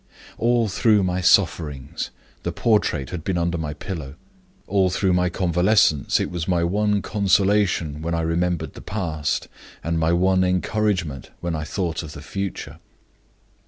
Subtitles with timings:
[0.39, 2.09] "All through my sufferings
[2.41, 4.15] the portrait had been under my pillow.
[4.65, 9.47] All through my convalescence it was my one consolation when I remembered the past,
[9.83, 12.79] and my one encouragement when I thought of the future.